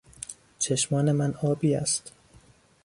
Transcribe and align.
چشمان 0.59 1.11
من 1.11 1.33
آبی 1.41 1.75
است. 1.75 2.11